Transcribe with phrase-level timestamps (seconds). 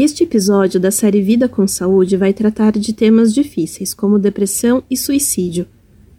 [0.00, 4.96] Este episódio da série Vida com Saúde vai tratar de temas difíceis, como depressão e
[4.96, 5.66] suicídio.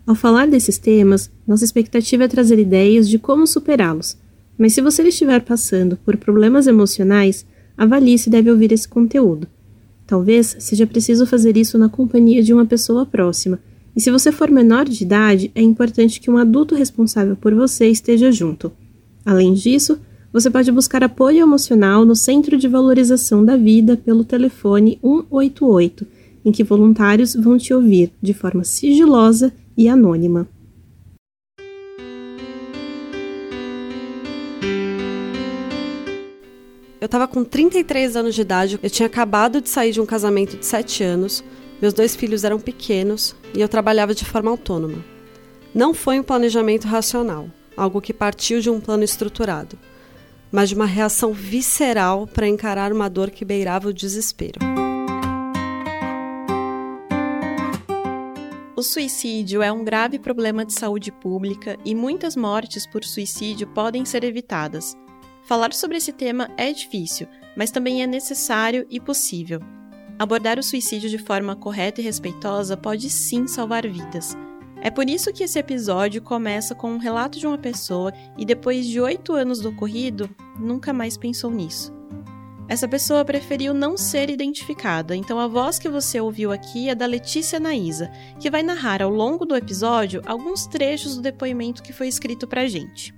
[0.06, 4.18] Ao falar desses temas, nossa expectativa é trazer ideias de como superá-los.
[4.58, 7.46] Mas se você estiver passando por problemas emocionais,
[7.78, 9.48] avalie se deve ouvir esse conteúdo.
[10.06, 13.62] Talvez seja preciso fazer isso na companhia de uma pessoa próxima,
[13.96, 17.88] e se você for menor de idade, é importante que um adulto responsável por você
[17.88, 18.74] esteja junto.
[19.26, 19.98] Além disso,
[20.32, 26.06] você pode buscar apoio emocional no Centro de Valorização da Vida pelo telefone 188,
[26.46, 30.48] em que voluntários vão te ouvir de forma sigilosa e anônima.
[37.02, 40.58] Eu estava com 33 anos de idade, eu tinha acabado de sair de um casamento
[40.58, 41.44] de 7 anos,
[41.82, 45.04] meus dois filhos eram pequenos e eu trabalhava de forma autônoma.
[45.74, 49.78] Não foi um planejamento racional, algo que partiu de um plano estruturado,
[50.52, 54.60] mas de uma reação visceral para encarar uma dor que beirava o desespero.
[58.76, 64.06] O suicídio é um grave problema de saúde pública e muitas mortes por suicídio podem
[64.06, 64.96] ser evitadas.
[65.44, 67.28] Falar sobre esse tema é difícil,
[67.58, 69.60] mas também é necessário e possível.
[70.18, 74.38] Abordar o suicídio de forma correta e respeitosa pode sim salvar vidas.
[74.82, 78.86] É por isso que esse episódio começa com um relato de uma pessoa e depois
[78.86, 81.94] de oito anos do ocorrido, nunca mais pensou nisso.
[82.70, 87.08] Essa pessoa preferiu não ser identificada, então a voz que você ouviu aqui é da
[87.08, 92.08] Letícia Naísa, que vai narrar ao longo do episódio alguns trechos do depoimento que foi
[92.08, 93.14] escrito pra gente.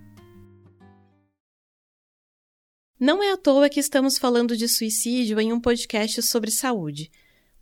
[2.98, 7.12] Não é à toa que estamos falando de suicídio em um podcast sobre saúde.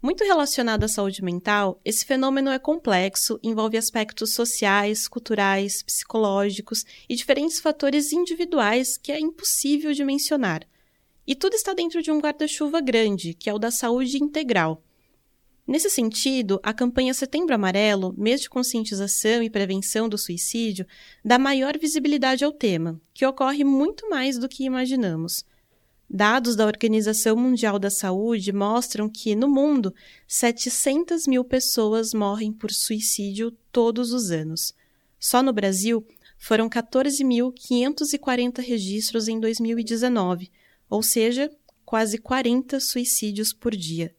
[0.02, 7.16] Muito relacionado à saúde mental, esse fenômeno é complexo, envolve aspectos sociais, culturais, psicológicos e
[7.16, 10.66] diferentes fatores individuais que é impossível de mencionar.
[11.28, 14.82] E tudo está dentro de um guarda-chuva grande, que é o da saúde integral.
[15.68, 20.88] Nesse sentido, a campanha Setembro Amarelo, mês de conscientização e prevenção do suicídio,
[21.26, 25.44] dá maior visibilidade ao tema, que ocorre muito mais do que imaginamos.
[26.10, 29.94] Dados da Organização Mundial da Saúde mostram que, no mundo,
[30.28, 34.74] 700 mil pessoas morrem por suicídio todos os anos.
[35.20, 36.04] Só no Brasil,
[36.40, 40.50] foram 14.540 registros em 2019,
[40.90, 41.52] ou seja,
[41.86, 44.16] quase 40 suicídios por dia.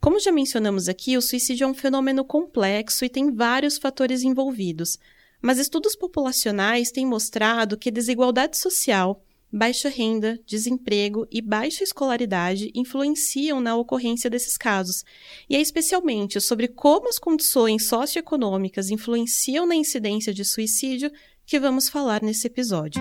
[0.00, 4.98] Como já mencionamos aqui, o suicídio é um fenômeno complexo e tem vários fatores envolvidos,
[5.40, 9.23] mas estudos populacionais têm mostrado que desigualdade social,
[9.56, 15.04] baixa renda, desemprego e baixa escolaridade influenciam na ocorrência desses casos,
[15.48, 21.08] e é especialmente sobre como as condições socioeconômicas influenciam na incidência de suicídio
[21.46, 23.00] que vamos falar nesse episódio.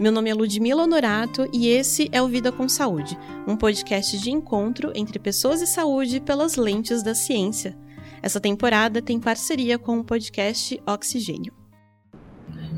[0.00, 4.32] Meu nome é Ludmila Honorato e esse é o Vida com Saúde, um podcast de
[4.32, 7.76] encontro entre pessoas e saúde pelas lentes da ciência.
[8.22, 11.52] Essa temporada tem parceria com o podcast Oxigênio.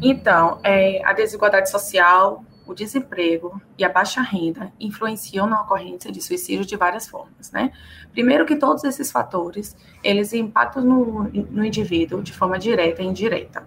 [0.03, 6.23] Então, é, a desigualdade social, o desemprego e a baixa renda influenciam na ocorrência de
[6.23, 7.73] suicídio de várias formas, né?
[8.13, 13.67] Primeiro que todos esses fatores, eles impactam no, no indivíduo de forma direta e indireta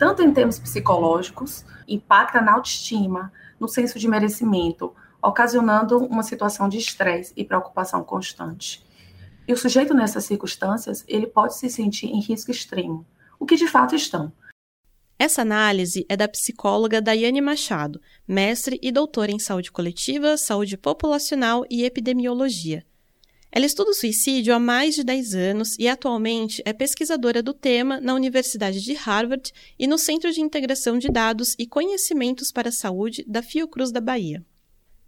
[0.00, 3.30] tanto em termos psicológicos, impacta na autoestima,
[3.60, 8.82] no senso de merecimento, ocasionando uma situação de estresse e preocupação constante.
[9.50, 13.04] E o sujeito nessas circunstâncias, ele pode se sentir em risco extremo,
[13.36, 14.32] o que de fato estão.
[15.18, 21.64] Essa análise é da psicóloga Daiane Machado, mestre e doutora em saúde coletiva, saúde populacional
[21.68, 22.86] e epidemiologia.
[23.50, 28.00] Ela estuda o suicídio há mais de 10 anos e atualmente é pesquisadora do tema
[28.00, 32.72] na Universidade de Harvard e no Centro de Integração de Dados e Conhecimentos para a
[32.72, 34.46] Saúde da Fiocruz da Bahia.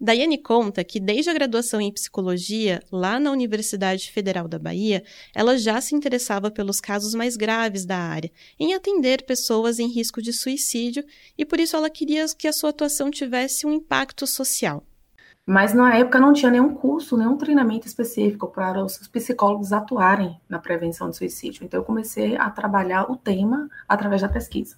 [0.05, 5.57] Daiane conta que, desde a graduação em psicologia, lá na Universidade Federal da Bahia, ela
[5.57, 10.33] já se interessava pelos casos mais graves da área, em atender pessoas em risco de
[10.33, 11.05] suicídio,
[11.39, 14.83] e por isso ela queria que a sua atuação tivesse um impacto social.
[15.47, 20.59] Mas na época não tinha nenhum curso, nenhum treinamento específico para os psicólogos atuarem na
[20.59, 21.65] prevenção do suicídio.
[21.65, 24.77] Então eu comecei a trabalhar o tema através da pesquisa.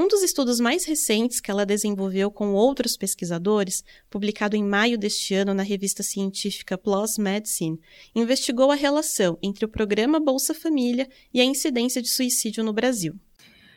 [0.00, 5.34] Um dos estudos mais recentes que ela desenvolveu com outros pesquisadores, publicado em maio deste
[5.34, 7.78] ano na revista científica PLOS Medicine,
[8.14, 13.14] investigou a relação entre o programa Bolsa Família e a incidência de suicídio no Brasil.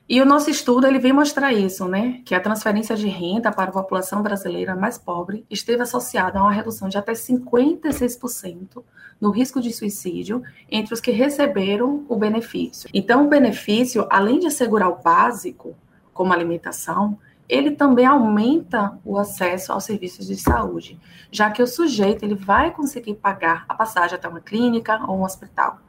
[0.07, 2.21] E o nosso estudo ele vem mostrar isso, né?
[2.23, 6.53] Que a transferência de renda para a população brasileira mais pobre esteve associada a uma
[6.53, 8.81] redução de até 56%
[9.19, 10.41] no risco de suicídio
[10.71, 12.89] entre os que receberam o benefício.
[12.93, 15.75] Então, o benefício, além de assegurar o básico,
[16.13, 17.17] como alimentação,
[17.47, 20.99] ele também aumenta o acesso aos serviços de saúde,
[21.31, 25.23] já que o sujeito ele vai conseguir pagar a passagem até uma clínica ou um
[25.23, 25.79] hospital.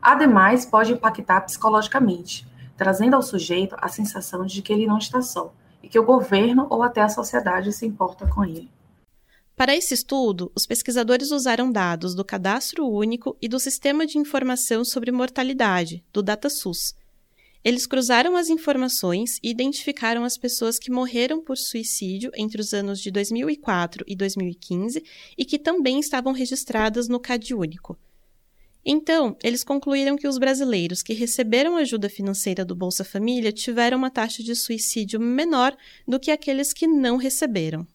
[0.00, 2.46] Ademais, pode impactar psicologicamente,
[2.76, 5.52] trazendo ao sujeito a sensação de que ele não está só
[5.82, 8.70] e que o governo ou até a sociedade se importa com ele.
[9.56, 14.86] Para esse estudo, os pesquisadores usaram dados do Cadastro Único e do Sistema de Informação
[14.86, 16.94] sobre Mortalidade, do DataSUS.
[17.62, 23.00] Eles cruzaram as informações e identificaram as pessoas que morreram por suicídio entre os anos
[23.00, 25.04] de 2004 e 2015
[25.36, 27.98] e que também estavam registradas no CadÚnico.
[28.82, 34.10] Então, eles concluíram que os brasileiros que receberam ajuda financeira do Bolsa Família tiveram uma
[34.10, 35.76] taxa de suicídio menor
[36.08, 37.86] do que aqueles que não receberam.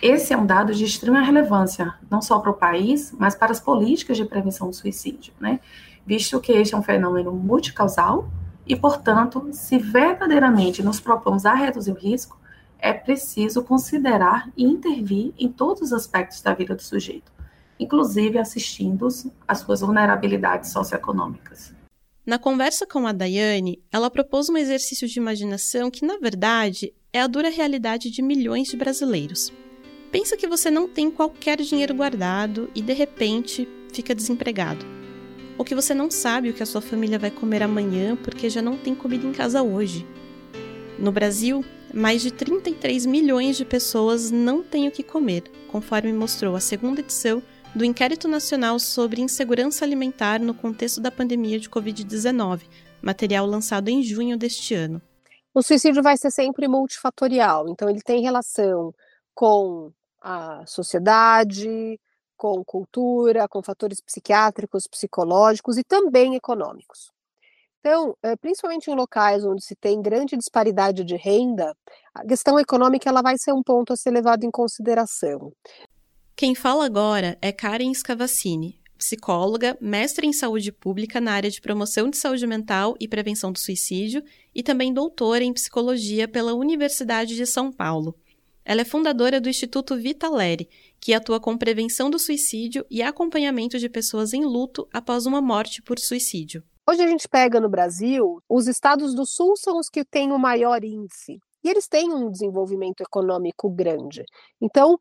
[0.00, 3.60] Esse é um dado de extrema relevância, não só para o país, mas para as
[3.60, 5.60] políticas de prevenção do suicídio, né?
[6.06, 8.28] Visto que este é um fenômeno multicausal
[8.66, 12.40] e, portanto, se verdadeiramente nos propomos a reduzir o risco,
[12.78, 17.32] é preciso considerar e intervir em todos os aspectos da vida do sujeito
[17.82, 19.08] inclusive assistindo
[19.46, 21.74] às suas vulnerabilidades socioeconômicas.
[22.24, 27.20] Na conversa com a Daiane, ela propôs um exercício de imaginação que, na verdade, é
[27.20, 29.52] a dura realidade de milhões de brasileiros.
[30.12, 34.86] Pensa que você não tem qualquer dinheiro guardado e, de repente, fica desempregado.
[35.62, 38.60] Ou que você não sabe o que a sua família vai comer amanhã porque já
[38.60, 40.04] não tem comida em casa hoje.
[40.98, 41.64] No Brasil,
[41.94, 46.98] mais de 33 milhões de pessoas não têm o que comer, conforme mostrou a segunda
[46.98, 47.40] edição
[47.76, 52.62] do Inquérito Nacional sobre Insegurança Alimentar no contexto da pandemia de Covid-19,
[53.00, 55.00] material lançado em junho deste ano.
[55.54, 58.92] O suicídio vai ser sempre multifatorial, então ele tem relação
[59.32, 62.00] com a sociedade,
[62.42, 67.12] com cultura, com fatores psiquiátricos, psicológicos e também econômicos.
[67.78, 71.72] Então, eh, principalmente em locais onde se tem grande disparidade de renda,
[72.12, 75.52] a questão econômica ela vai ser um ponto a ser levado em consideração.
[76.34, 82.10] Quem fala agora é Karen Scavacini, psicóloga, mestre em saúde pública na área de promoção
[82.10, 87.46] de saúde mental e prevenção do suicídio e também doutora em psicologia pela Universidade de
[87.46, 88.16] São Paulo.
[88.64, 90.68] Ela é fundadora do Instituto Vitaleri,
[91.02, 95.82] que atua com prevenção do suicídio e acompanhamento de pessoas em luto após uma morte
[95.82, 96.62] por suicídio.
[96.88, 100.38] Hoje a gente pega no Brasil, os estados do sul são os que têm o
[100.38, 101.40] maior índice.
[101.64, 104.24] E eles têm um desenvolvimento econômico grande.
[104.60, 104.96] Então,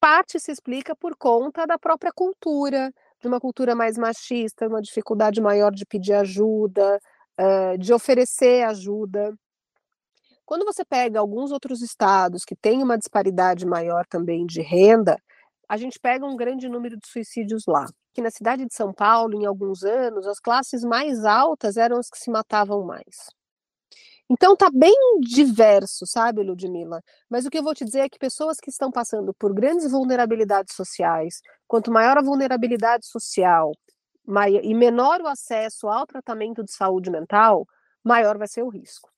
[0.00, 5.42] parte se explica por conta da própria cultura, de uma cultura mais machista, uma dificuldade
[5.42, 6.98] maior de pedir ajuda,
[7.78, 9.34] de oferecer ajuda.
[10.52, 15.16] Quando você pega alguns outros estados que têm uma disparidade maior também de renda,
[15.66, 17.86] a gente pega um grande número de suicídios lá.
[18.12, 22.10] Que na cidade de São Paulo, em alguns anos, as classes mais altas eram as
[22.10, 23.30] que se matavam mais.
[24.28, 27.00] Então tá bem diverso, sabe, Ludmila?
[27.30, 29.90] Mas o que eu vou te dizer é que pessoas que estão passando por grandes
[29.90, 33.72] vulnerabilidades sociais, quanto maior a vulnerabilidade social
[34.62, 37.66] e menor o acesso ao tratamento de saúde mental,
[38.04, 39.10] maior vai ser o risco.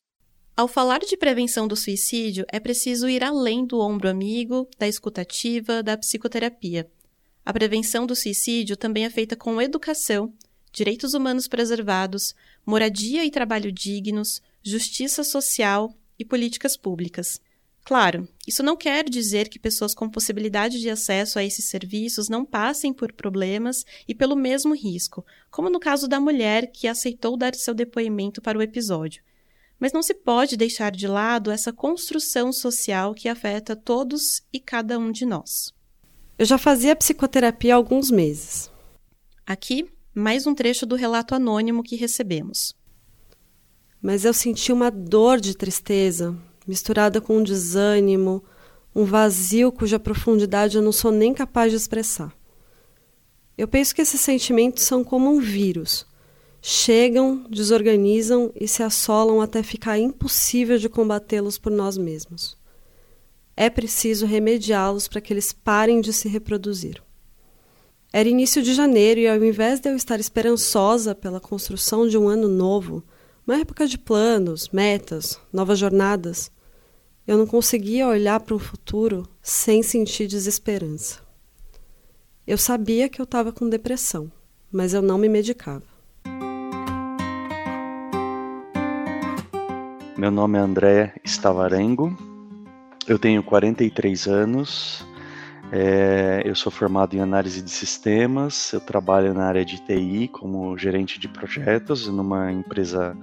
[0.56, 5.82] Ao falar de prevenção do suicídio, é preciso ir além do ombro amigo, da escutativa,
[5.82, 6.88] da psicoterapia.
[7.44, 10.32] A prevenção do suicídio também é feita com educação,
[10.72, 12.34] direitos humanos preservados,
[12.64, 17.40] moradia e trabalho dignos, justiça social e políticas públicas.
[17.84, 22.46] Claro, isso não quer dizer que pessoas com possibilidade de acesso a esses serviços não
[22.46, 27.56] passem por problemas e pelo mesmo risco, como no caso da mulher que aceitou dar
[27.56, 29.20] seu depoimento para o episódio.
[29.84, 34.98] Mas não se pode deixar de lado essa construção social que afeta todos e cada
[34.98, 35.74] um de nós.
[36.38, 38.70] Eu já fazia psicoterapia há alguns meses.
[39.46, 42.74] Aqui, mais um trecho do relato anônimo que recebemos
[44.04, 46.36] mas eu senti uma dor de tristeza,
[46.66, 48.44] misturada com um desânimo,
[48.94, 52.30] um vazio cuja profundidade eu não sou nem capaz de expressar.
[53.56, 56.06] Eu penso que esses sentimentos são como um vírus.
[56.66, 62.56] Chegam, desorganizam e se assolam até ficar impossível de combatê-los por nós mesmos.
[63.54, 67.02] É preciso remediá-los para que eles parem de se reproduzir.
[68.10, 72.28] Era início de janeiro e, ao invés de eu estar esperançosa pela construção de um
[72.28, 73.04] ano novo,
[73.46, 76.50] uma época de planos, metas, novas jornadas.
[77.26, 81.20] Eu não conseguia olhar para um futuro sem sentir desesperança.
[82.46, 84.32] Eu sabia que eu estava com depressão,
[84.72, 85.93] mas eu não me medicava.
[90.16, 92.16] Meu nome é André Stavarengo,
[93.08, 95.04] eu tenho 43 anos,
[95.72, 100.78] é, eu sou formado em análise de sistemas, eu trabalho na área de TI como
[100.78, 103.16] gerente de projetos numa empresa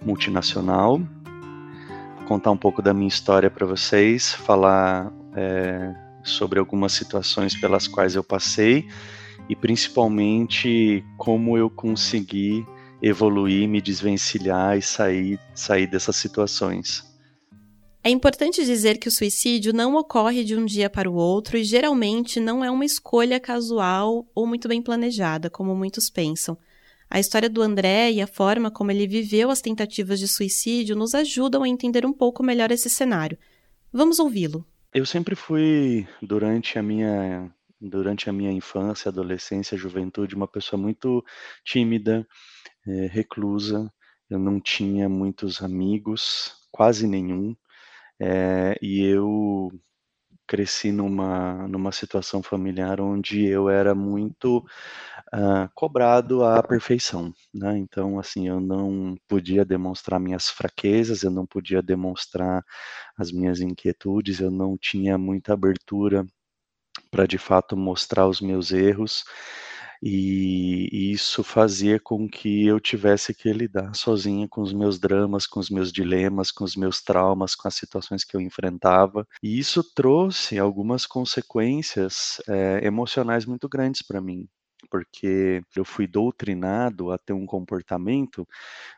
[0.00, 0.98] multinacional.
[2.26, 5.94] contar um pouco da minha história para vocês, falar é,
[6.24, 8.88] sobre algumas situações pelas quais eu passei
[9.46, 12.64] e principalmente como eu consegui
[13.02, 17.08] evoluir, me desvencilhar e sair, sair dessas situações.
[18.02, 21.64] É importante dizer que o suicídio não ocorre de um dia para o outro e
[21.64, 26.56] geralmente não é uma escolha casual ou muito bem planejada, como muitos pensam.
[27.10, 31.14] A história do André e a forma como ele viveu as tentativas de suicídio nos
[31.14, 33.36] ajudam a entender um pouco melhor esse cenário.
[33.92, 34.64] Vamos ouvi-lo.
[34.94, 41.24] Eu sempre fui, durante a minha durante a minha infância, adolescência, juventude, uma pessoa muito
[41.64, 42.26] tímida,
[42.86, 43.92] é, reclusa.
[44.28, 47.56] Eu não tinha muitos amigos, quase nenhum.
[48.20, 49.70] É, e eu
[50.46, 54.58] cresci numa, numa situação familiar onde eu era muito
[55.32, 57.78] uh, cobrado à perfeição, né?
[57.78, 62.64] Então, assim, eu não podia demonstrar minhas fraquezas, eu não podia demonstrar
[63.16, 66.26] as minhas inquietudes, eu não tinha muita abertura
[67.10, 69.24] para de fato mostrar os meus erros.
[70.02, 75.60] E isso fazia com que eu tivesse que lidar sozinha com os meus dramas, com
[75.60, 79.26] os meus dilemas, com os meus traumas, com as situações que eu enfrentava.
[79.42, 84.48] E isso trouxe algumas consequências é, emocionais muito grandes para mim
[84.90, 88.46] porque eu fui doutrinado a ter um comportamento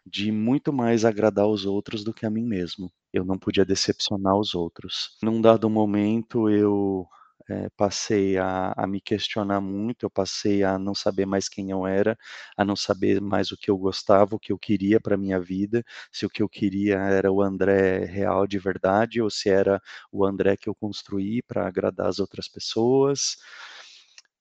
[0.07, 2.91] de muito mais agradar os outros do que a mim mesmo.
[3.13, 5.17] Eu não podia decepcionar os outros.
[5.23, 7.07] Num dado momento, eu
[7.53, 11.87] é, passei a, a, me questionar muito, eu passei a não saber mais quem eu
[11.87, 12.17] era,
[12.57, 15.85] a não saber mais o que eu gostava, o que eu queria para minha vida,
[16.11, 19.81] se o que eu queria era o André real de verdade ou se era
[20.11, 23.37] o André que eu construí para agradar as outras pessoas.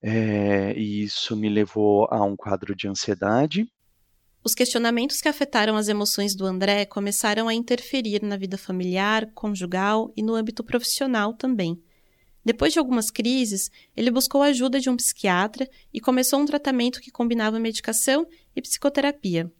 [0.01, 3.69] É, e isso me levou a um quadro de ansiedade.
[4.43, 10.11] Os questionamentos que afetaram as emoções do André começaram a interferir na vida familiar, conjugal
[10.15, 11.79] e no âmbito profissional também.
[12.43, 16.99] Depois de algumas crises, ele buscou a ajuda de um psiquiatra e começou um tratamento
[16.99, 19.51] que combinava medicação e psicoterapia.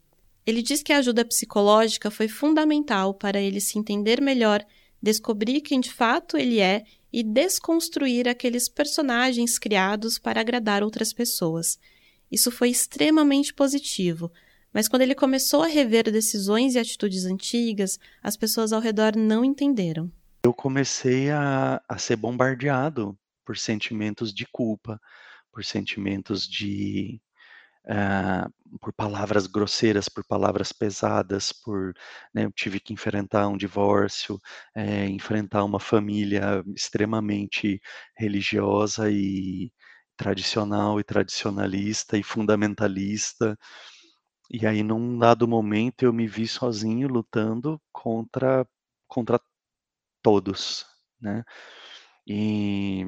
[0.46, 4.66] Ele diz que a ajuda psicológica foi fundamental para ele se entender melhor,
[5.02, 6.84] descobrir quem de fato ele é
[7.14, 11.78] e desconstruir aqueles personagens criados para agradar outras pessoas.
[12.32, 14.32] Isso foi extremamente positivo,
[14.74, 19.46] mas quando ele começou a rever decisões e atitudes antigas, as pessoas ao redor não
[19.46, 20.12] entenderam
[20.44, 25.00] eu comecei a, a ser bombardeado por sentimentos de culpa,
[25.52, 27.22] por sentimentos de.
[27.86, 31.94] Uh, por palavras grosseiras, por palavras pesadas, por
[32.34, 34.40] né, eu tive que enfrentar um divórcio,
[34.76, 37.82] é, enfrentar uma família extremamente
[38.16, 39.72] religiosa e
[40.16, 43.58] tradicional e tradicionalista e fundamentalista.
[44.52, 48.66] E aí, num dado momento, eu me vi sozinho lutando contra
[49.08, 49.40] contra
[50.22, 50.86] todos,
[51.22, 51.44] né?
[52.28, 53.06] E,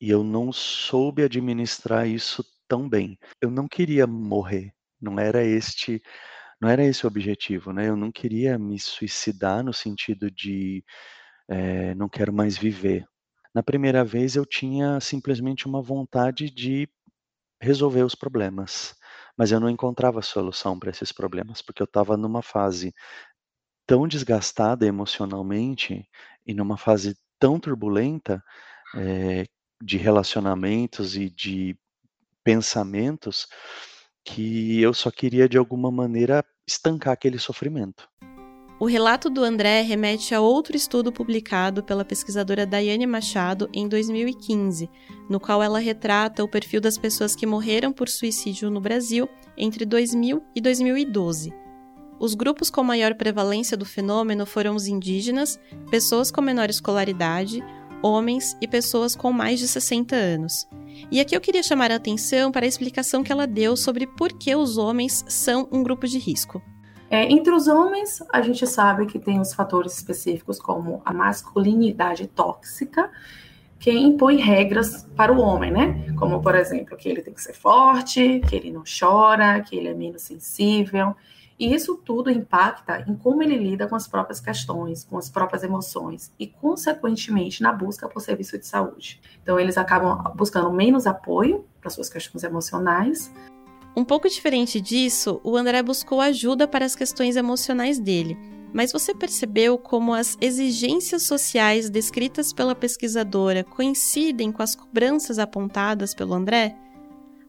[0.00, 3.18] e eu não soube administrar isso tão bem.
[3.40, 6.02] Eu não queria morrer, não era este
[6.60, 7.88] não era esse o objetivo, né?
[7.88, 10.84] Eu não queria me suicidar no sentido de
[11.48, 13.06] é, não quero mais viver.
[13.54, 16.88] Na primeira vez eu tinha simplesmente uma vontade de
[17.60, 18.94] resolver os problemas,
[19.36, 22.94] mas eu não encontrava solução para esses problemas, porque eu estava numa fase
[23.86, 26.08] tão desgastada emocionalmente
[26.46, 28.42] e numa fase tão turbulenta
[28.94, 29.46] é,
[29.82, 31.76] de relacionamentos e de
[32.44, 33.46] pensamentos
[34.24, 38.08] que eu só queria de alguma maneira estancar aquele sofrimento.
[38.78, 44.90] O relato do André remete a outro estudo publicado pela pesquisadora Daiane Machado em 2015,
[45.30, 49.84] no qual ela retrata o perfil das pessoas que morreram por suicídio no Brasil entre
[49.84, 51.61] 2000 e 2012.
[52.22, 55.58] Os grupos com maior prevalência do fenômeno foram os indígenas,
[55.90, 57.60] pessoas com menor escolaridade,
[58.00, 60.68] homens e pessoas com mais de 60 anos.
[61.10, 64.32] E aqui eu queria chamar a atenção para a explicação que ela deu sobre por
[64.34, 66.62] que os homens são um grupo de risco.
[67.10, 72.28] É, entre os homens, a gente sabe que tem os fatores específicos como a masculinidade
[72.28, 73.10] tóxica,
[73.80, 76.14] que impõe regras para o homem, né?
[76.16, 79.88] Como, por exemplo, que ele tem que ser forte, que ele não chora, que ele
[79.88, 81.16] é menos sensível,
[81.62, 85.62] e isso tudo impacta em como ele lida com as próprias questões, com as próprias
[85.62, 89.20] emoções e, consequentemente, na busca por serviço de saúde.
[89.40, 93.32] Então, eles acabam buscando menos apoio para suas questões emocionais.
[93.94, 98.36] Um pouco diferente disso, o André buscou ajuda para as questões emocionais dele.
[98.72, 106.12] Mas você percebeu como as exigências sociais descritas pela pesquisadora coincidem com as cobranças apontadas
[106.12, 106.76] pelo André?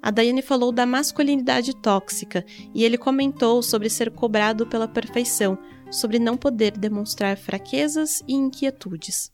[0.03, 2.45] A Daiane falou da masculinidade tóxica
[2.75, 5.57] e ele comentou sobre ser cobrado pela perfeição,
[5.89, 9.31] sobre não poder demonstrar fraquezas e inquietudes.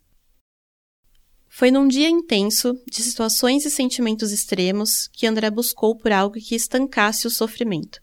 [1.48, 6.54] Foi num dia intenso, de situações e sentimentos extremos, que André buscou por algo que
[6.54, 8.00] estancasse o sofrimento.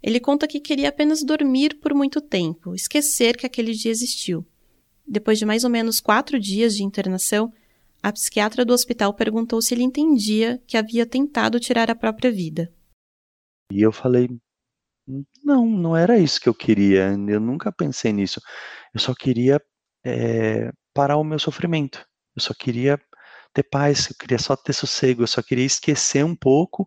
[0.00, 4.46] Ele conta que queria apenas dormir por muito tempo, esquecer que aquele dia existiu.
[5.04, 7.52] Depois de mais ou menos quatro dias de internação,
[8.04, 12.70] a psiquiatra do hospital perguntou se ele entendia que havia tentado tirar a própria vida.
[13.72, 14.28] E eu falei:
[15.42, 17.14] não, não era isso que eu queria.
[17.26, 18.42] Eu nunca pensei nisso.
[18.92, 19.58] Eu só queria
[20.04, 22.06] é, parar o meu sofrimento.
[22.36, 23.00] Eu só queria
[23.54, 26.86] ter paz, eu queria só ter sossego, eu só queria esquecer um pouco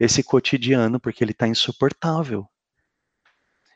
[0.00, 2.48] esse cotidiano, porque ele está insuportável.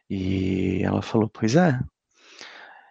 [0.08, 1.78] E ela falou: Pois é,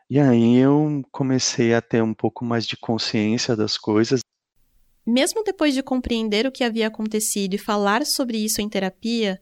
[0.10, 4.22] e aí eu comecei a ter um pouco mais de consciência das coisas.
[5.06, 9.40] Mesmo depois de compreender o que havia acontecido e falar sobre isso em terapia,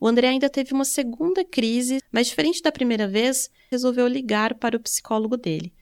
[0.00, 4.76] o André ainda teve uma segunda crise, mas diferente da primeira vez, resolveu ligar para
[4.76, 5.72] o psicólogo dele.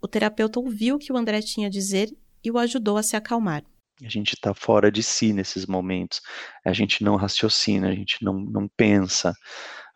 [0.00, 2.08] O terapeuta ouviu o que o André tinha a dizer
[2.42, 3.64] e o ajudou a se acalmar.
[4.04, 6.20] A gente está fora de si nesses momentos.
[6.64, 9.34] A gente não raciocina, a gente não, não pensa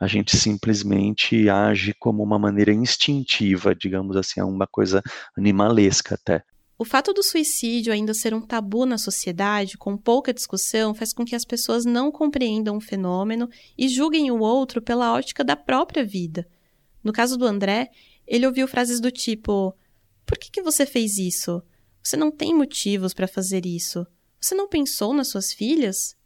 [0.03, 5.01] a gente simplesmente age como uma maneira instintiva, digamos assim, é uma coisa
[5.39, 6.43] animalesca até.
[6.77, 11.25] O fato do suicídio ainda ser um tabu na sociedade, com pouca discussão, faz com
[11.25, 16.05] que as pessoas não compreendam o fenômeno e julguem o outro pela ótica da própria
[16.05, 16.49] vida.
[17.05, 17.89] No caso do André,
[18.27, 19.73] ele ouviu frases do tipo:
[20.27, 21.63] Por que, que você fez isso?
[22.03, 24.05] Você não tem motivos para fazer isso.
[24.41, 26.17] Você não pensou nas suas filhas?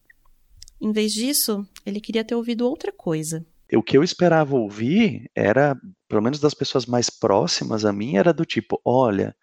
[0.81, 3.45] Em vez disso, ele queria ter ouvido outra coisa
[3.75, 5.77] o que eu esperava ouvir era,
[6.09, 9.35] pelo menos das pessoas mais próximas a mim, era do tipo: olha,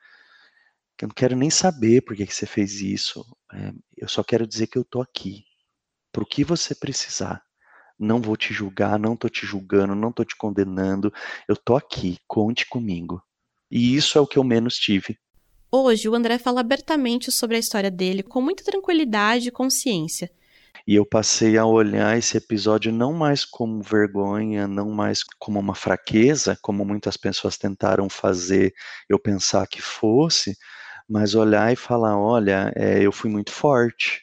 [1.01, 4.48] eu não quero nem saber por que, que você fez isso, é, eu só quero
[4.48, 5.44] dizer que eu tô aqui,
[6.12, 7.44] para o que você precisar.
[8.00, 11.13] Não vou te julgar, não tô te julgando, não tô te condenando,
[11.48, 13.22] eu tô aqui, conte comigo.
[13.70, 15.18] E isso é o que eu menos tive.
[15.70, 20.31] Hoje, o André fala abertamente sobre a história dele com muita tranquilidade e consciência
[20.85, 25.74] e eu passei a olhar esse episódio não mais como vergonha, não mais como uma
[25.74, 28.74] fraqueza, como muitas pessoas tentaram fazer
[29.09, 30.57] eu pensar que fosse,
[31.09, 34.22] mas olhar e falar: olha, é, eu fui muito forte.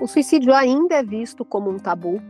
[0.00, 2.22] O suicídio ainda é visto como um tabu.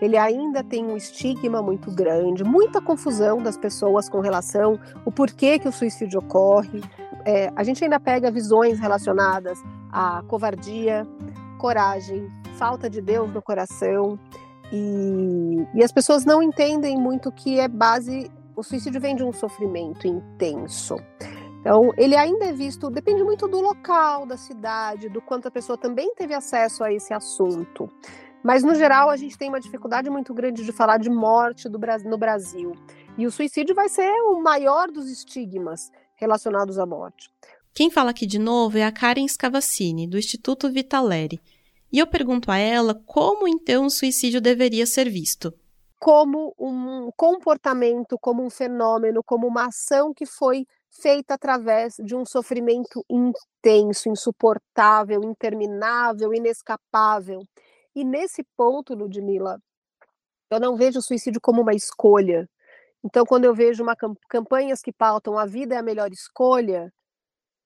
[0.00, 5.60] Ele ainda tem um estigma muito grande, muita confusão das pessoas com relação ao porquê
[5.60, 6.80] que o suicídio ocorre.
[7.24, 9.60] É, a gente ainda pega visões relacionadas
[9.92, 11.06] a covardia,
[11.58, 12.26] coragem,
[12.56, 14.18] falta de Deus no coração.
[14.72, 18.30] E, e as pessoas não entendem muito que é base.
[18.56, 20.96] O suicídio vem de um sofrimento intenso.
[21.60, 25.78] Então, ele ainda é visto, depende muito do local, da cidade, do quanto a pessoa
[25.78, 27.88] também teve acesso a esse assunto.
[28.42, 31.78] Mas, no geral, a gente tem uma dificuldade muito grande de falar de morte do,
[32.04, 32.72] no Brasil.
[33.16, 37.30] E o suicídio vai ser o maior dos estigmas relacionados à morte.
[37.74, 41.40] Quem fala aqui de novo é a Karen Scavacini, do Instituto Vitaleri.
[41.90, 45.54] E eu pergunto a ela como então o suicídio deveria ser visto.
[45.98, 52.26] Como um comportamento, como um fenômeno, como uma ação que foi feita através de um
[52.26, 57.40] sofrimento intenso, insuportável, interminável, inescapável.
[57.94, 59.58] E nesse ponto, Ludmilla,
[60.50, 62.46] eu não vejo o suicídio como uma escolha.
[63.02, 63.96] Então, quando eu vejo uma
[64.28, 66.92] campanhas que pautam a vida é a melhor escolha,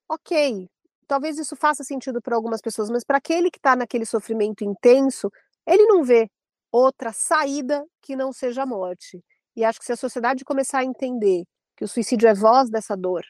[0.09, 0.69] ok,
[1.07, 5.31] talvez isso faça sentido para algumas pessoas, mas para aquele que está naquele sofrimento intenso,
[5.67, 6.29] ele não vê
[6.71, 9.23] outra saída que não seja a morte.
[9.55, 11.45] E acho que se a sociedade começar a entender
[11.77, 13.25] que o suicídio é voz dessa dor,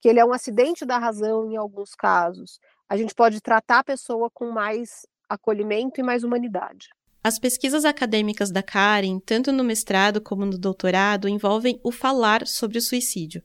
[0.00, 3.84] que ele é um acidente da razão em alguns casos, a gente pode tratar a
[3.84, 6.88] pessoa com mais acolhimento e mais humanidade.
[7.22, 12.78] As pesquisas acadêmicas da Karen, tanto no mestrado como no doutorado, envolvem o falar sobre
[12.78, 13.42] o suicídio.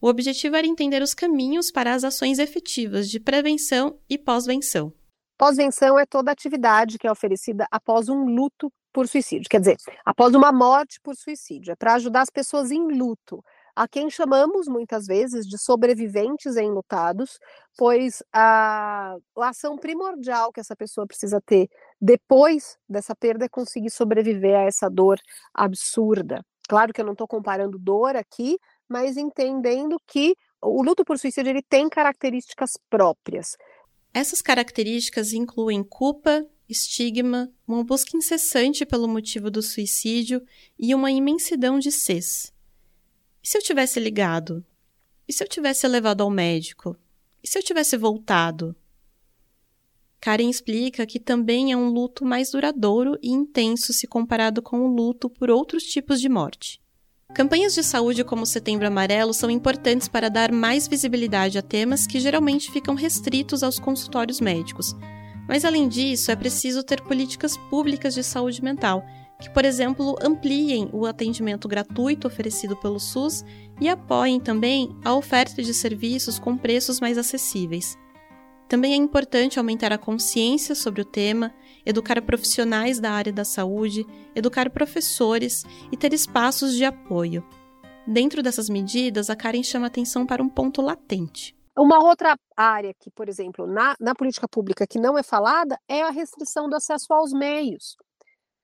[0.00, 4.92] O objetivo era entender os caminhos para as ações efetivas de prevenção e pós-venção.
[5.36, 10.34] Pós-venção é toda atividade que é oferecida após um luto por suicídio, quer dizer, após
[10.34, 11.72] uma morte por suicídio.
[11.72, 17.38] É para ajudar as pessoas em luto, a quem chamamos muitas vezes de sobreviventes enlutados,
[17.76, 21.68] pois a, a ação primordial que essa pessoa precisa ter
[22.00, 25.18] depois dessa perda é conseguir sobreviver a essa dor
[25.52, 26.44] absurda.
[26.68, 28.58] Claro que eu não estou comparando dor aqui,
[28.88, 33.56] mas entendendo que o luto por suicídio ele tem características próprias.
[34.12, 40.42] Essas características incluem culpa, estigma, uma busca incessante pelo motivo do suicídio
[40.78, 42.52] e uma imensidão de ses.
[43.42, 44.64] E se eu tivesse ligado?
[45.26, 46.96] E se eu tivesse levado ao médico?
[47.42, 48.74] E se eu tivesse voltado?
[50.20, 54.88] Karen explica que também é um luto mais duradouro e intenso se comparado com o
[54.88, 56.80] luto por outros tipos de morte.
[57.34, 62.06] Campanhas de saúde como o Setembro Amarelo são importantes para dar mais visibilidade a temas
[62.06, 64.96] que geralmente ficam restritos aos consultórios médicos.
[65.46, 69.04] Mas, além disso, é preciso ter políticas públicas de saúde mental,
[69.40, 73.44] que, por exemplo, ampliem o atendimento gratuito oferecido pelo SUS
[73.80, 77.96] e apoiem também a oferta de serviços com preços mais acessíveis.
[78.68, 84.06] Também é importante aumentar a consciência sobre o tema, educar profissionais da área da saúde,
[84.34, 87.46] educar professores e ter espaços de apoio.
[88.06, 91.54] Dentro dessas medidas, a Karen chama atenção para um ponto latente.
[91.76, 96.02] Uma outra área que, por exemplo, na, na política pública que não é falada é
[96.02, 97.96] a restrição do acesso aos meios.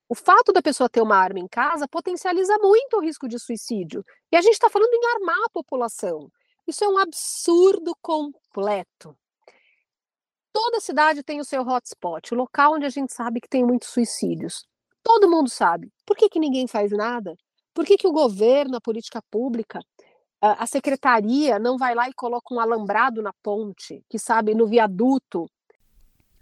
[0.09, 4.03] O fato da pessoa ter uma arma em casa potencializa muito o risco de suicídio.
[4.31, 6.29] E a gente está falando em armar a população.
[6.67, 9.15] Isso é um absurdo completo.
[10.55, 13.89] Toda cidade tem o seu hotspot, o local onde a gente sabe que tem muitos
[13.89, 14.65] suicídios.
[15.03, 15.91] Todo mundo sabe.
[16.05, 17.35] Por que, que ninguém faz nada?
[17.73, 19.81] Por que, que o governo, a política pública,
[20.39, 25.45] a secretaria não vai lá e coloca um alambrado na ponte, que sabe, no viaduto?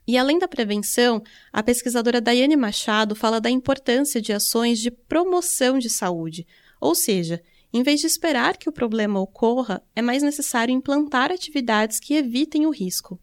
[0.07, 5.79] E além da prevenção, a pesquisadora Daiane Machado fala da importância de ações de promoção
[5.79, 6.45] de saúde,
[6.79, 7.41] ou seja,
[7.73, 12.67] em vez de esperar que o problema ocorra, é mais necessário implantar atividades que evitem
[12.67, 13.19] o risco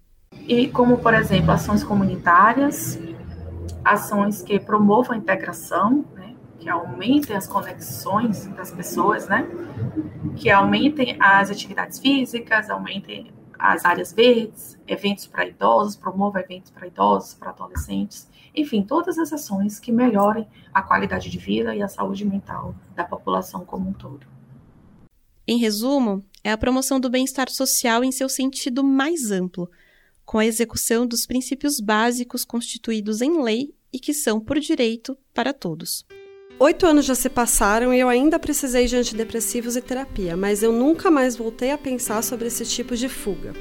[0.47, 2.99] e como, por exemplo, ações comunitárias,
[3.85, 9.47] ações que promovam a integração, né, que aumentem as conexões das pessoas, né,
[10.37, 16.87] que aumentem as atividades físicas, aumentem as áreas verdes, eventos para idosos, promova eventos para
[16.87, 21.89] idosos, para adolescentes, enfim, todas as ações que melhorem a qualidade de vida e a
[21.89, 24.27] saúde mental da população como um todo.
[25.47, 29.71] Em resumo, é a promoção do bem-estar social em seu sentido mais amplo,
[30.31, 35.53] com a execução dos princípios básicos constituídos em lei e que são por direito para
[35.53, 36.07] todos.
[36.61, 40.71] Oito anos já se passaram e eu ainda precisei de antidepressivos e terapia, mas eu
[40.71, 43.53] nunca mais voltei a pensar sobre esse tipo de fuga.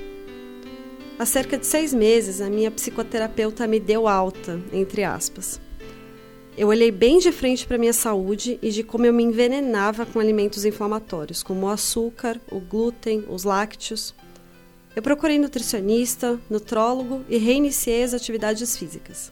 [1.17, 5.59] Há cerca de seis meses, a minha psicoterapeuta me deu alta, entre aspas.
[6.55, 10.19] Eu olhei bem de frente para minha saúde e de como eu me envenenava com
[10.19, 14.13] alimentos inflamatórios, como o açúcar, o glúten, os lácteos.
[14.99, 19.31] Eu procurei nutricionista, nutrólogo e reiniciei as atividades físicas.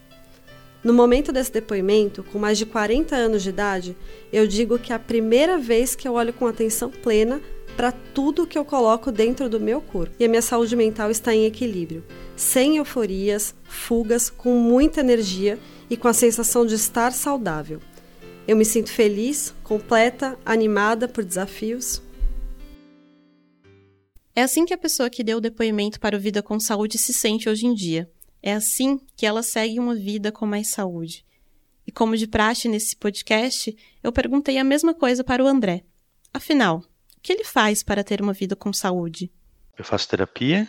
[0.82, 3.98] No momento desse depoimento, com mais de 40 anos de idade,
[4.32, 7.42] eu digo que é a primeira vez que eu olho com atenção plena
[7.76, 10.16] para tudo que eu coloco dentro do meu corpo.
[10.18, 12.02] E a minha saúde mental está em equilíbrio,
[12.34, 17.82] sem euforias, fugas, com muita energia e com a sensação de estar saudável.
[18.48, 22.02] Eu me sinto feliz, completa, animada por desafios,
[24.38, 27.12] é assim que a pessoa que deu o depoimento para o Vida com Saúde se
[27.12, 28.08] sente hoje em dia.
[28.39, 31.26] É assim que ela segue uma vida com mais saúde.
[31.88, 35.84] E como de praxe nesse podcast, eu perguntei a mesma coisa para o André.
[36.32, 36.84] Afinal,
[37.17, 39.32] o que ele faz para ter uma vida com saúde?
[39.76, 40.67] Eu faço terapia,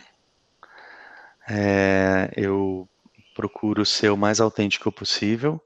[1.47, 2.89] é, eu
[3.35, 5.63] procuro ser o mais autêntico possível,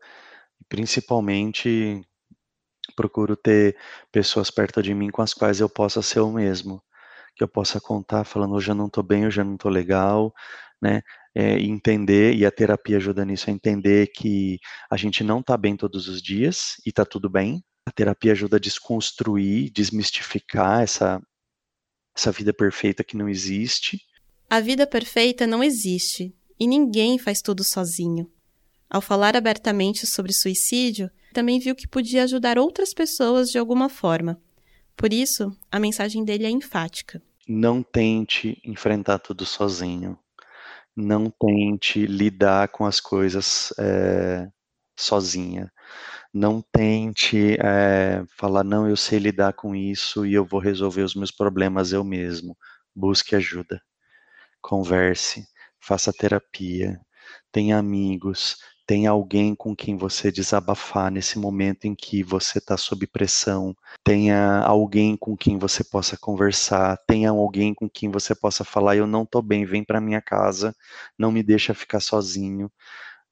[0.67, 2.05] principalmente
[2.97, 3.77] procuro ter
[4.11, 6.83] pessoas perto de mim com as quais eu possa ser o mesmo
[7.35, 10.33] que eu possa contar falando hoje eu não estou bem, hoje eu não estou legal,
[10.81, 11.01] né?
[11.35, 15.75] É, entender, e a terapia ajuda nisso, a entender que a gente não está bem
[15.75, 17.63] todos os dias e está tudo bem.
[17.85, 21.19] A terapia ajuda a desconstruir, desmistificar essa,
[22.15, 23.99] essa vida perfeita que não existe.
[24.47, 28.31] A vida perfeita não existe e ninguém faz tudo sozinho.
[28.87, 34.39] Ao falar abertamente sobre suicídio, também viu que podia ajudar outras pessoas de alguma forma.
[34.95, 37.21] Por isso, a mensagem dele é enfática.
[37.47, 40.17] Não tente enfrentar tudo sozinho.
[40.95, 44.47] Não tente lidar com as coisas é,
[44.95, 45.71] sozinha.
[46.33, 51.15] Não tente é, falar, não, eu sei lidar com isso e eu vou resolver os
[51.15, 52.57] meus problemas eu mesmo.
[52.95, 53.81] Busque ajuda.
[54.61, 55.45] Converse,
[55.79, 56.99] faça terapia,
[57.51, 63.07] tenha amigos, tem alguém com quem você desabafar nesse momento em que você está sob
[63.07, 68.95] pressão, tenha alguém com quem você possa conversar, tenha alguém com quem você possa falar:
[68.97, 70.75] eu não estou bem, vem para minha casa,
[71.17, 72.71] não me deixa ficar sozinho.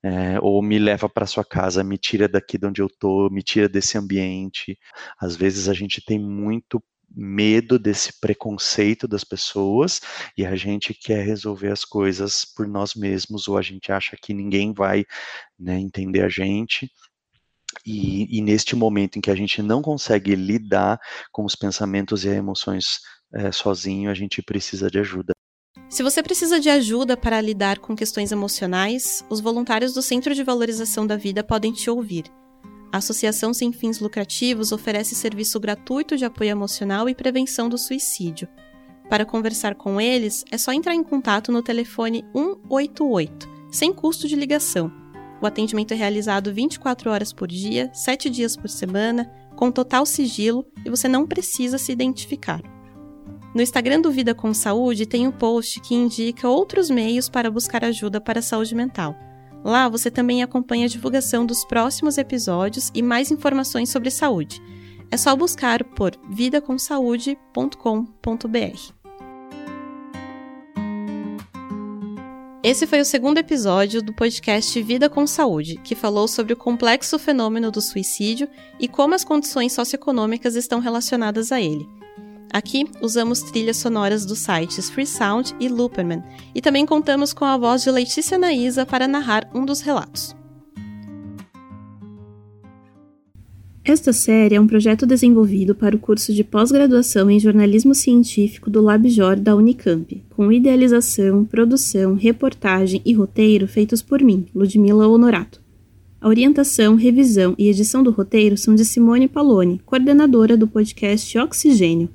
[0.03, 3.43] É, ou me leva para sua casa, me tira daqui de onde eu tô, me
[3.43, 4.77] tira desse ambiente.
[5.19, 6.83] Às vezes a gente tem muito
[7.15, 9.99] medo desse preconceito das pessoas
[10.37, 14.33] e a gente quer resolver as coisas por nós mesmos ou a gente acha que
[14.33, 15.05] ninguém vai
[15.59, 16.89] né, entender a gente.
[17.85, 20.99] E, e, neste momento em que a gente não consegue lidar
[21.31, 22.99] com os pensamentos e emoções
[23.33, 25.31] é, sozinho, a gente precisa de ajuda.
[25.89, 30.43] Se você precisa de ajuda para lidar com questões emocionais, os voluntários do Centro de
[30.43, 32.25] Valorização da Vida podem te ouvir.
[32.91, 38.49] A Associação Sem Fins Lucrativos oferece serviço gratuito de apoio emocional e prevenção do suicídio.
[39.09, 44.35] Para conversar com eles, é só entrar em contato no telefone 188, sem custo de
[44.35, 44.91] ligação.
[45.41, 50.65] O atendimento é realizado 24 horas por dia, 7 dias por semana, com total sigilo
[50.85, 52.61] e você não precisa se identificar.
[53.55, 57.83] No Instagram do Vida com Saúde tem um post que indica outros meios para buscar
[57.83, 59.15] ajuda para a saúde mental.
[59.63, 64.61] Lá você também acompanha a divulgação dos próximos episódios e mais informações sobre saúde.
[65.11, 69.01] É só buscar por vidacomsaude.com.br.
[72.63, 77.17] Esse foi o segundo episódio do podcast Vida com Saúde, que falou sobre o complexo
[77.17, 78.47] fenômeno do suicídio
[78.79, 81.89] e como as condições socioeconômicas estão relacionadas a ele.
[82.51, 86.21] Aqui usamos trilhas sonoras dos sites Freesound e Looperman,
[86.53, 90.35] e também contamos com a voz de Letícia Naísa para narrar um dos relatos.
[93.83, 98.81] Esta série é um projeto desenvolvido para o curso de pós-graduação em jornalismo científico do
[98.81, 105.61] LabJOR da Unicamp, com idealização, produção, reportagem e roteiro feitos por mim, Ludmila Honorato.
[106.19, 112.07] A orientação, revisão e edição do roteiro são de Simone Paloni, coordenadora do podcast Oxigênio.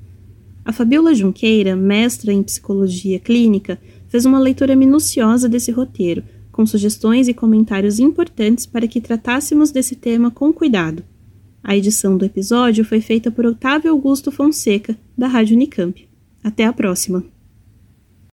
[0.67, 7.29] A Fabiola Junqueira, mestra em psicologia clínica, fez uma leitura minuciosa desse roteiro, com sugestões
[7.29, 11.05] e comentários importantes para que tratássemos desse tema com cuidado.
[11.63, 16.05] A edição do episódio foi feita por Otávio Augusto Fonseca, da Rádio Unicamp.
[16.43, 17.36] Até a próxima!